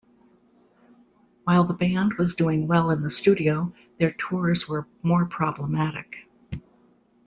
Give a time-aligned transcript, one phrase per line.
[1.43, 6.27] While the band was doing well in the studio, their tours were more problematic.